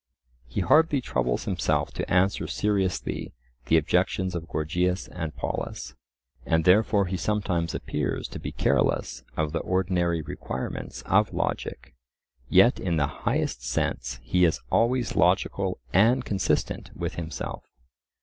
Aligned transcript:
He 0.47 0.61
hardly 0.61 0.99
troubles 0.99 1.43
himself 1.43 1.91
to 1.93 2.11
answer 2.11 2.47
seriously 2.47 3.33
the 3.67 3.77
objections 3.77 4.33
of 4.33 4.47
Gorgias 4.47 5.07
and 5.07 5.35
Polus, 5.35 5.93
and 6.43 6.65
therefore 6.65 7.05
he 7.05 7.17
sometimes 7.17 7.75
appears 7.75 8.27
to 8.29 8.39
be 8.39 8.51
careless 8.51 9.23
of 9.37 9.51
the 9.51 9.59
ordinary 9.59 10.23
requirements 10.23 11.03
of 11.03 11.35
logic. 11.35 11.93
Yet 12.49 12.79
in 12.79 12.97
the 12.97 13.05
highest 13.29 13.63
sense 13.63 14.19
he 14.23 14.43
is 14.43 14.59
always 14.71 15.15
logical 15.15 15.79
and 15.93 16.25
consistent 16.25 16.89
with 16.97 17.13
himself. 17.13 17.63